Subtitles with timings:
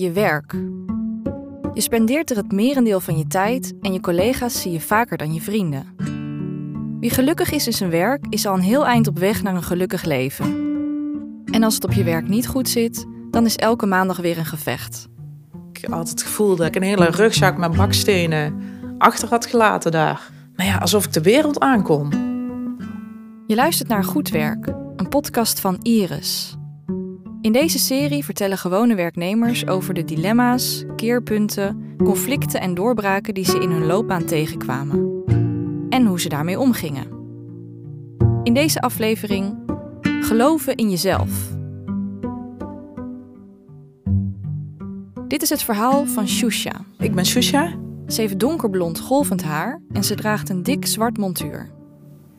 [0.00, 0.52] je werk.
[1.74, 5.34] Je spendeert er het merendeel van je tijd en je collega's zie je vaker dan
[5.34, 5.86] je vrienden.
[7.00, 9.62] Wie gelukkig is in zijn werk, is al een heel eind op weg naar een
[9.62, 10.46] gelukkig leven.
[11.44, 14.44] En als het op je werk niet goed zit, dan is elke maandag weer een
[14.44, 15.08] gevecht.
[15.72, 18.62] Ik had het gevoel dat ik een hele rugzak met bakstenen
[18.98, 20.30] achter had gelaten daar.
[20.56, 22.10] Nou ja, alsof ik de wereld aankom.
[23.46, 26.58] Je luistert naar Goed Werk, een podcast van Iris.
[27.40, 33.60] In deze serie vertellen gewone werknemers over de dilemma's, keerpunten, conflicten en doorbraken die ze
[33.60, 35.22] in hun loopbaan tegenkwamen.
[35.88, 37.06] En hoe ze daarmee omgingen.
[38.42, 39.58] In deze aflevering
[40.30, 41.30] Geloven in jezelf.
[45.28, 46.84] Dit is het verhaal van Shusha.
[46.98, 47.74] Ik ben Shusha.
[48.06, 51.70] Ze heeft donkerblond golvend haar en ze draagt een dik zwart montuur.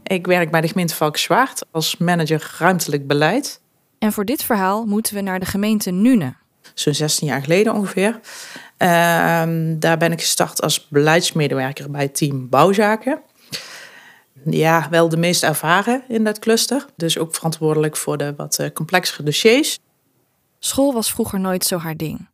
[0.03, 3.60] Ik werk bij de gemeente Valkenswaard als manager ruimtelijk beleid.
[4.01, 6.33] En voor dit verhaal moeten we naar de gemeente Nune.
[6.73, 8.19] Zo'n 16 jaar geleden ongeveer.
[8.77, 13.21] Ehm, daar ben ik gestart als beleidsmedewerker bij team Bouwzaken.
[14.45, 16.85] Ja, wel de meest ervaren in dat cluster.
[16.95, 19.79] Dus ook verantwoordelijk voor de wat eh, complexere dossiers.
[20.59, 22.29] School was vroeger nooit zo haar ding.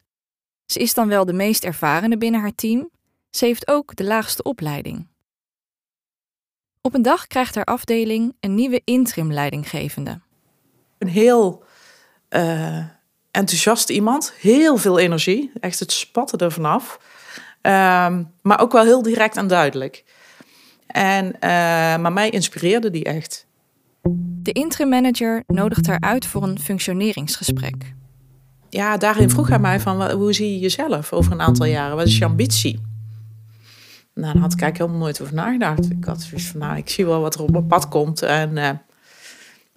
[0.66, 2.90] Ze is dan wel de meest ervarene binnen haar team.
[3.30, 5.08] Ze heeft ook de laagste opleiding.
[6.82, 10.26] Op een dag krijgt haar afdeling een nieuwe interim leidinggevende.
[10.98, 11.64] Een heel
[12.30, 12.84] uh,
[13.32, 17.00] enthousiast iemand, heel veel energie, echt het spatte er vanaf.
[17.62, 20.04] Uh, maar ook wel heel direct en duidelijk.
[20.88, 21.40] En, uh,
[21.98, 23.48] maar mij inspireerde die echt.
[24.42, 27.96] De interim manager nodigt haar uit voor een functioneringsgesprek.
[28.70, 31.96] Ja, daarin vroeg hij mij van hoe zie je jezelf over een aantal jaren?
[31.96, 32.82] Wat is je ambitie?
[34.14, 35.92] Nou, daar had ik eigenlijk helemaal nooit over nagedacht.
[35.92, 38.22] Ik had zoiets van, nou, ik zie wel wat er op mijn pad komt.
[38.22, 38.70] En uh,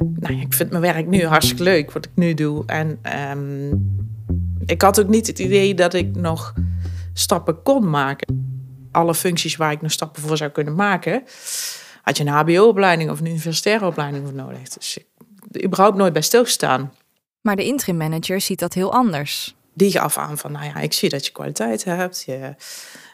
[0.00, 2.62] nou, ik vind mijn werk nu hartstikke leuk, wat ik nu doe.
[2.66, 2.98] En
[3.38, 3.98] um,
[4.66, 6.54] ik had ook niet het idee dat ik nog
[7.12, 8.58] stappen kon maken.
[8.92, 11.22] Alle functies waar ik nog stappen voor zou kunnen maken,
[12.02, 14.68] had je een HBO-opleiding of een universitaire opleiding voor nodig.
[14.68, 14.98] Dus
[15.50, 16.92] ik überhaupt nooit bij stilgestaan.
[17.40, 19.54] Maar de interim manager ziet dat heel anders.
[19.74, 22.22] Die gaf aan van, nou ja, ik zie dat je kwaliteit hebt.
[22.26, 22.54] Je,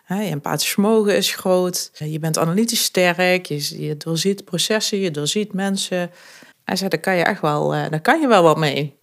[0.05, 1.91] hè, je empathisch vermogen is groot.
[1.95, 3.47] Je bent analytisch sterk.
[3.47, 6.11] Je, je doorziet processen, je doorziet mensen.
[6.67, 8.99] Hij zei, daar kan je echt wel, uh, daar kan je wel wat mee.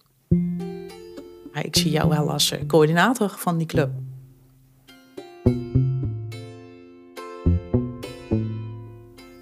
[1.52, 3.90] Maar ik zie jou wel als uh, coördinator van die club.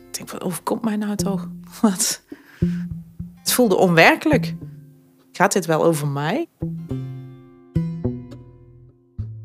[0.06, 1.48] Ik denk, wat overkomt mij nou toch?
[1.82, 2.22] Wat?
[3.34, 4.54] Het voelde onwerkelijk.
[5.32, 6.48] Gaat dit wel over mij?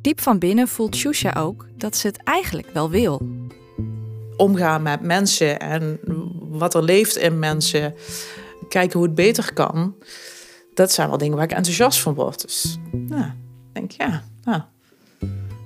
[0.01, 3.21] Diep van binnen voelt Shusha ook dat ze het eigenlijk wel wil.
[4.35, 5.99] Omgaan met mensen en
[6.39, 7.95] wat er leeft in mensen.
[8.69, 9.95] Kijken hoe het beter kan.
[10.73, 12.41] Dat zijn wel dingen waar ik enthousiast van word.
[12.41, 14.61] Dus nou, ik denk ja, nou,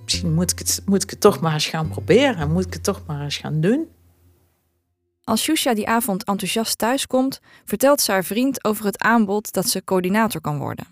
[0.04, 2.52] misschien moet ik, het, moet ik het toch maar eens gaan proberen.
[2.52, 3.88] Moet ik het toch maar eens gaan doen.
[5.24, 9.84] Als Shusha die avond enthousiast thuiskomt, vertelt ze haar vriend over het aanbod dat ze
[9.84, 10.86] coördinator kan worden.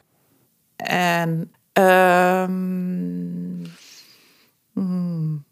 [0.76, 3.62] En um,
[4.74, 5.46] mm,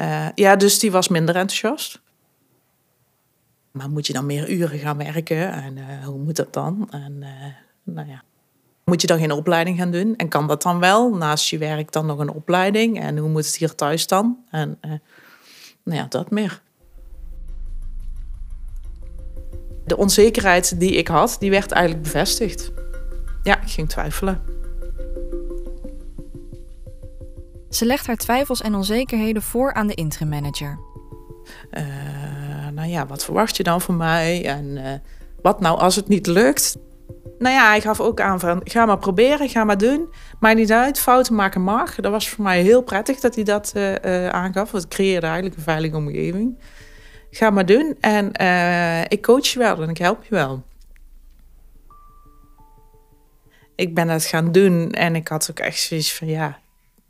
[0.00, 2.02] uh, ja, dus die was minder enthousiast.
[3.74, 6.88] Maar moet je dan meer uren gaan werken en uh, hoe moet dat dan?
[6.90, 7.28] En uh,
[7.82, 8.22] nou ja,
[8.84, 10.16] moet je dan geen opleiding gaan doen?
[10.16, 11.14] En kan dat dan wel?
[11.14, 13.00] Naast je werk dan nog een opleiding?
[13.00, 14.38] En hoe moet het hier thuis dan?
[14.50, 14.78] En
[15.82, 16.62] nou ja, dat meer.
[19.86, 22.72] De onzekerheid die ik had, die werd eigenlijk bevestigd.
[23.42, 24.42] Ja, ik ging twijfelen.
[27.70, 30.78] Ze legt haar twijfels en onzekerheden voor aan de interim manager.
[31.70, 32.43] Uh,
[32.74, 34.46] nou ja, wat verwacht je dan van mij?
[34.46, 34.92] En uh,
[35.42, 36.76] wat nou als het niet lukt?
[37.38, 40.08] Nou ja, hij gaf ook aan van, ga maar proberen, ga maar doen.
[40.40, 41.94] Maakt niet uit, fouten maken mag.
[41.94, 44.70] Dat was voor mij heel prettig dat hij dat uh, aangaf.
[44.70, 46.58] Want het creëerde eigenlijk een veilige omgeving.
[47.30, 48.26] Ga maar doen en
[49.08, 50.62] ik coach je wel en ik help je wel.
[53.76, 56.58] Ik ben het gaan doen en ik had ook echt zoiets van, ja,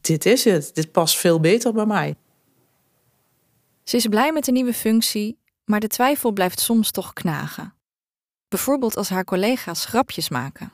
[0.01, 0.75] dit is het.
[0.75, 2.15] Dit past veel beter bij mij.
[3.85, 7.75] Ze is blij met de nieuwe functie, maar de twijfel blijft soms toch knagen.
[8.49, 10.73] Bijvoorbeeld als haar collega's grapjes maken.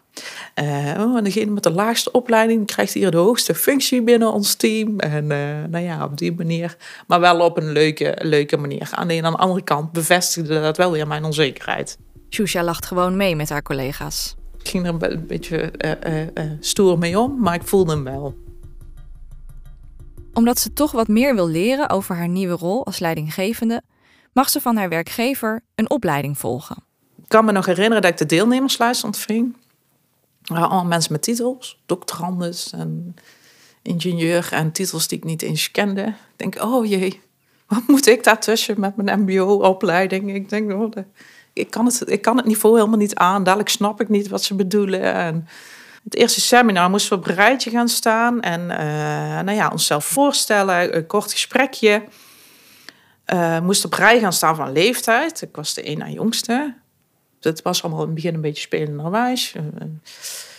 [0.54, 4.98] Uh, oh, degene met de laagste opleiding krijgt hier de hoogste functie binnen ons team.
[4.98, 6.76] En uh, nou ja, op die manier.
[7.06, 8.88] Maar wel op een leuke, leuke manier.
[8.92, 11.98] Aan de, aan de andere kant bevestigde dat wel weer mijn onzekerheid.
[12.30, 14.34] Shusha lacht gewoon mee met haar collega's.
[14.58, 15.72] Ik ging er een beetje
[16.34, 18.34] uh, stoer mee om, maar ik voelde hem wel
[20.32, 23.82] omdat ze toch wat meer wil leren over haar nieuwe rol als leidinggevende,
[24.32, 26.76] mag ze van haar werkgever een opleiding volgen.
[27.22, 29.56] Ik kan me nog herinneren dat ik de deelnemerslijst ontving.
[30.44, 33.14] Allemaal mensen met titels, doctorandes en
[33.82, 36.02] ingenieur en titels die ik niet eens kende.
[36.02, 37.20] Ik denk, oh jee,
[37.66, 40.34] wat moet ik daartussen met mijn mbo-opleiding?
[40.34, 40.90] Ik denk, oh,
[41.52, 43.44] ik, kan het, ik kan het niveau helemaal niet aan.
[43.44, 45.02] Dadelijk snap ik niet wat ze bedoelen.
[45.14, 45.48] En
[46.04, 48.40] het eerste seminar moesten we op een rijtje gaan staan.
[48.40, 52.02] En uh, nou ja, onszelf voorstellen, een kort gesprekje.
[53.32, 55.42] Uh, moest op rij gaan staan van leeftijd.
[55.42, 56.74] Ik was de een na jongste.
[57.40, 59.54] Het was allemaal in het begin een beetje spelenderwijs.
[59.54, 60.02] Een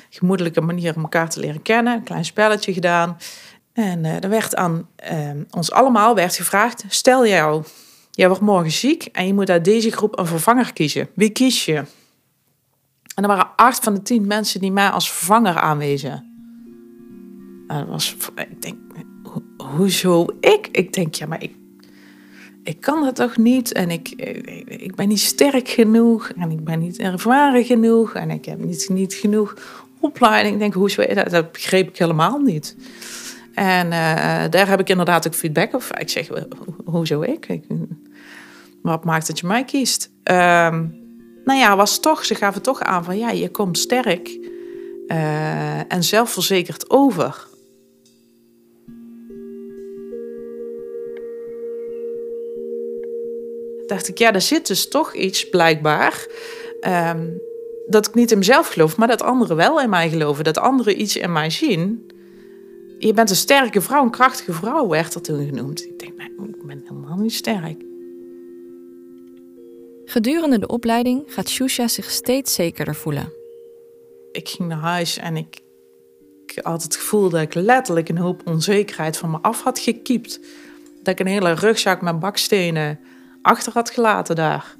[0.09, 1.93] gemoedelijke manier om elkaar te leren kennen.
[1.93, 3.17] Een klein spelletje gedaan.
[3.73, 4.87] En uh, er werd aan
[5.49, 6.83] ons allemaal werd gevraagd...
[6.87, 7.63] stel jou,
[8.11, 9.03] jij wordt morgen ziek...
[9.03, 11.09] en je moet uit deze groep een vervanger kiezen.
[11.13, 11.83] Wie kies je?
[13.15, 16.11] En er waren acht van de tien mensen die mij als vervanger aanwezen.
[17.67, 18.77] En dat was, ik denk,
[19.57, 20.67] hoezo ik?
[20.71, 21.55] Ik denk, ja, maar ik,
[22.63, 23.71] ik kan dat toch niet?
[23.71, 24.09] En ik,
[24.65, 26.29] ik ben niet sterk genoeg.
[26.29, 28.13] En ik ben niet ervaren genoeg.
[28.13, 29.53] En ik heb niet, niet genoeg
[29.99, 30.53] opleiding.
[30.53, 31.05] Ik denk, hoezo?
[31.13, 32.75] Dat, begreep ik helemaal niet.
[33.53, 33.91] En uh,
[34.49, 35.83] daar heb ik inderdaad ook feedback op.
[35.97, 36.29] Ik zeg,
[36.85, 37.47] hoezo ik?
[37.47, 37.63] ik
[38.81, 40.11] wat maakt dat je mij kiest?
[40.23, 40.99] Um,
[41.45, 44.39] nou ja, was toch, ze gaven toch aan van ja, je komt sterk
[45.07, 47.47] uh, en zelfverzekerd over.
[53.91, 56.27] Dacht ik, ja, er zit dus toch iets blijkbaar.
[56.87, 57.41] Um,
[57.87, 60.43] dat ik niet in mezelf geloof, maar dat anderen wel in mij geloven.
[60.43, 62.11] Dat anderen iets in mij zien.
[62.99, 65.85] Je bent een sterke vrouw, een krachtige vrouw, werd er toen genoemd.
[65.85, 67.83] Ik denk, nee, ik ben helemaal niet sterk.
[70.05, 73.33] Gedurende de opleiding gaat Shusha zich steeds zekerder voelen.
[74.31, 75.61] Ik ging naar huis en ik,
[76.45, 80.39] ik had het gevoel dat ik letterlijk een hoop onzekerheid van me af had gekiept.
[81.03, 82.99] Dat ik een hele rugzak met bakstenen
[83.41, 84.75] achter had gelaten daar.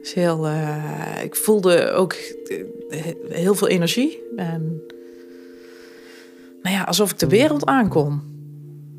[0.00, 2.14] Dus heel, uh, ik voelde ook
[3.28, 4.18] heel veel energie.
[4.36, 4.80] En,
[6.62, 8.22] nou ja, alsof ik de wereld aankom.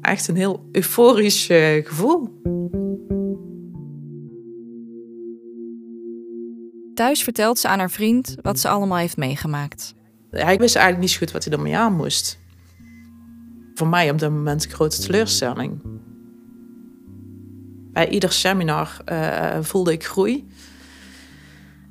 [0.02, 2.42] Echt een heel euforisch uh, gevoel.
[6.94, 9.94] Thuis vertelt ze aan haar vriend wat ze allemaal heeft meegemaakt.
[10.30, 12.40] Hij wist eigenlijk niet zo goed wat hij ermee aan moest.
[13.74, 15.82] Voor mij op dat moment een grote teleurstelling.
[17.98, 20.48] Bij ieder seminar uh, voelde ik groei.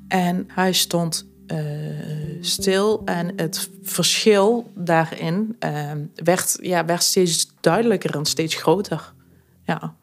[0.07, 1.57] En hij stond uh,
[2.41, 9.13] stil en het verschil daarin uh, werd, ja, werd steeds duidelijker en steeds groter.
[9.63, 9.95] Ja.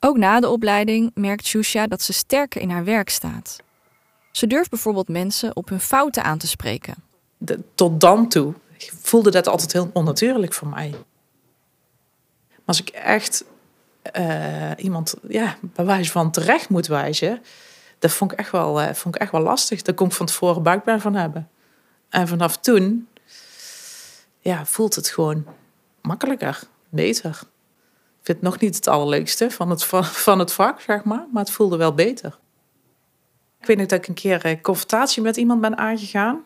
[0.00, 3.56] Ook na de opleiding merkt Shusha dat ze sterker in haar werk staat.
[4.32, 6.94] Ze durft bijvoorbeeld mensen op hun fouten aan te spreken.
[7.74, 8.54] tot dan toe
[9.00, 10.90] voelde dat altijd heel onnatuurlijk voor mij.
[12.48, 13.44] Maar als ik echt
[14.18, 17.42] uh, iemand ja, bij wijze van terecht moet wijzen,
[17.98, 19.82] dat vond ik echt wel, uh, vond ik echt wel lastig.
[19.82, 21.48] Daar kon ik van tevoren buikpijn van hebben.
[22.08, 23.08] En vanaf toen
[24.38, 25.46] ja, voelt het gewoon
[26.00, 27.40] makkelijker, beter
[28.22, 29.84] vind het nog niet het allerleukste van het,
[30.24, 31.26] van het vak, zeg maar.
[31.32, 32.38] Maar het voelde wel beter.
[33.60, 36.44] Ik weet nog dat ik een keer een confrontatie met iemand ben aangegaan.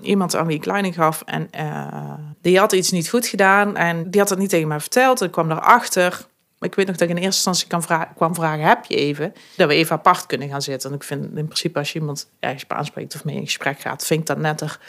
[0.00, 1.22] Iemand aan wie ik leiding gaf.
[1.22, 3.76] En uh, die had iets niet goed gedaan.
[3.76, 5.22] En die had het niet tegen mij verteld.
[5.22, 6.26] Ik kwam erachter.
[6.60, 9.34] Ik weet nog dat ik in eerste instantie kan kwam vragen: heb je even?
[9.56, 10.90] Dat we even apart kunnen gaan zitten.
[10.90, 14.06] En ik vind in principe als je iemand ergens aanspreekt of mee in gesprek gaat,
[14.06, 14.80] vind ik dat netter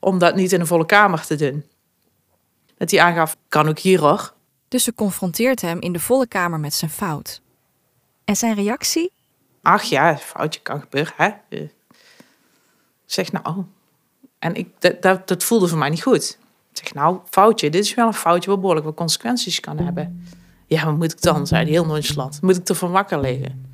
[0.00, 1.64] om dat niet in een volle kamer te doen.
[2.76, 4.32] Dat hij aangaf: kan ook hier hoor.
[4.68, 7.40] Dus ze confronteert hem in de volle kamer met zijn fout.
[8.24, 9.12] En zijn reactie?
[9.62, 11.30] Ach ja, foutje kan gebeuren, hè?
[11.48, 11.68] Eh,
[13.06, 13.64] zeg nou.
[14.38, 14.68] En ik,
[15.02, 16.38] dat, dat, voelde voor mij niet goed.
[16.70, 20.26] Ik zeg nou, foutje, dit is wel een foutje wat behoorlijk wat consequenties kan hebben.
[20.72, 21.46] Ja, wat moet ik dan?
[21.46, 22.42] zei hij heel nonchalant.
[22.42, 23.70] Moet ik ervan wakker liggen?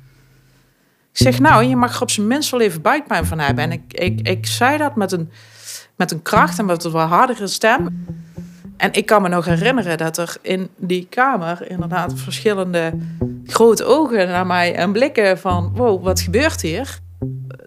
[1.11, 3.63] Ik zeg nou, je mag er op zijn minst wel even buikpijn van hebben.
[3.63, 5.31] En ik, ik, ik zei dat met een,
[5.95, 8.05] met een kracht en met een wat hardere stem.
[8.77, 12.93] En ik kan me nog herinneren dat er in die kamer inderdaad verschillende
[13.45, 16.99] grote ogen naar mij en blikken van: wow, wat gebeurt hier?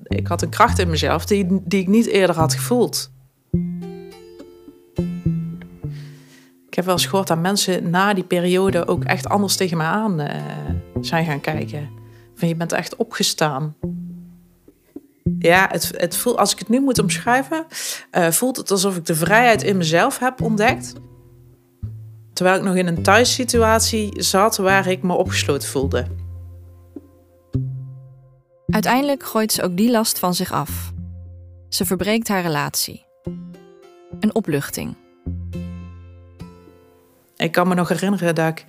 [0.02, 3.10] Ik had een kracht in mezelf die, die ik niet eerder had gevoeld.
[6.72, 9.82] Ik heb wel eens gehoord dat mensen na die periode ook echt anders tegen me
[9.82, 10.30] aan uh,
[11.00, 11.90] zijn gaan kijken.
[12.34, 13.76] Van je bent echt opgestaan.
[15.38, 17.66] Ja, het, het voelt, als ik het nu moet omschrijven,
[18.12, 20.92] uh, voelt het alsof ik de vrijheid in mezelf heb ontdekt.
[22.32, 26.06] Terwijl ik nog in een thuissituatie zat waar ik me opgesloten voelde.
[28.66, 30.92] Uiteindelijk gooit ze ook die last van zich af.
[31.68, 33.04] Ze verbreekt haar relatie.
[34.20, 34.96] Een opluchting.
[37.42, 38.64] Ik kan me nog herinneren dat ik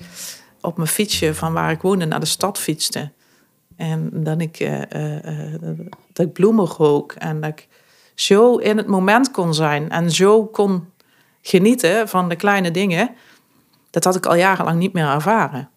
[0.62, 3.12] op mijn fietsje van waar ik woonde naar de stad fietste.
[3.75, 4.82] En dat ik, uh,
[6.13, 7.68] dat ik bloemen rook en dat ik
[8.15, 10.92] zo in het moment kon zijn en zo kon
[11.42, 13.10] genieten van de kleine dingen,
[13.89, 15.70] dat had ik al jarenlang niet meer ervaren.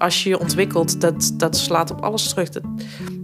[0.00, 2.48] Als je je ontwikkelt, dat, dat slaat op alles terug.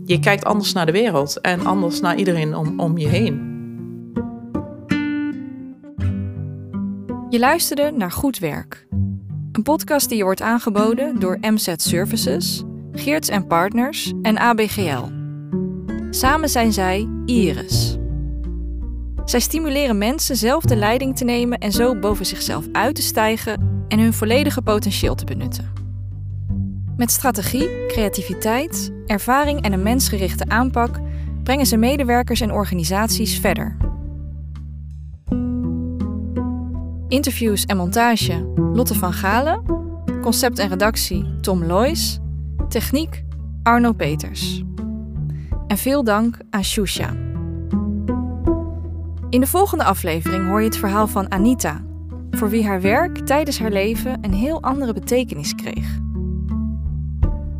[0.04, 3.54] Je kijkt anders naar de wereld en anders naar iedereen om, om je heen.
[7.30, 8.86] Je luisterde naar Goed Werk.
[9.52, 15.04] Een podcast die je wordt aangeboden door MZ Services, Geerts en Partners en ABGL.
[16.10, 17.96] Samen zijn zij Iris.
[19.24, 23.84] Zij stimuleren mensen zelf de leiding te nemen en zo boven zichzelf uit te stijgen
[23.88, 25.85] en hun volledige potentieel te benutten.
[26.96, 31.00] Met strategie, creativiteit, ervaring en een mensgerichte aanpak
[31.42, 33.76] brengen ze medewerkers en organisaties verder.
[37.08, 39.62] Interviews en montage Lotte van Galen.
[40.22, 42.18] Concept en redactie Tom Loijs.
[42.68, 43.24] Techniek
[43.62, 44.62] Arno Peters.
[45.66, 47.10] En veel dank aan Shusha.
[49.30, 51.84] In de volgende aflevering hoor je het verhaal van Anita,
[52.30, 56.04] voor wie haar werk tijdens haar leven een heel andere betekenis kreeg.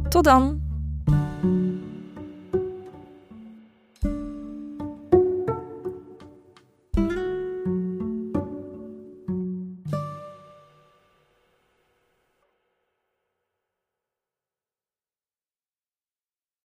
[0.09, 0.66] Tot dan!